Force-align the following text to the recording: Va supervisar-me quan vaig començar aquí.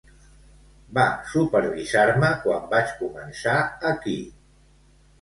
Va 0.99 1.03
supervisar-me 1.33 2.33
quan 2.47 2.67
vaig 2.75 2.97
començar 3.05 3.57
aquí. 3.95 4.21